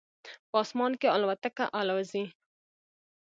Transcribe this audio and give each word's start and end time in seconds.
په 0.49 0.55
اسمان 0.63 0.91
کې 0.99 1.07
الوتکه 1.15 1.65
الوزي 1.79 2.25